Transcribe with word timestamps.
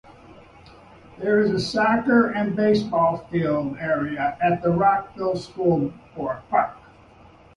There 1.19 1.41
is 1.41 1.51
a 1.51 1.59
soccer 1.59 2.31
and 2.31 2.55
baseball 2.55 3.17
field 3.29 3.77
area 3.77 4.35
at 4.41 4.63
the 4.63 4.71
Rockville 4.71 5.35
School 5.35 5.93
Park. 6.15 6.73